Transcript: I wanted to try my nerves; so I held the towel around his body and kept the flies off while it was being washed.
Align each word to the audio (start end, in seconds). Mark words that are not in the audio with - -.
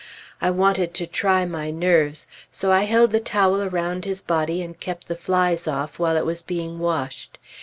I 0.41 0.49
wanted 0.49 0.95
to 0.95 1.05
try 1.05 1.45
my 1.45 1.69
nerves; 1.69 2.25
so 2.51 2.71
I 2.71 2.85
held 2.85 3.11
the 3.11 3.19
towel 3.19 3.61
around 3.61 4.03
his 4.03 4.23
body 4.23 4.63
and 4.63 4.79
kept 4.79 5.07
the 5.07 5.15
flies 5.15 5.67
off 5.67 5.99
while 5.99 6.17
it 6.17 6.25
was 6.25 6.41
being 6.41 6.79
washed. 6.79 7.37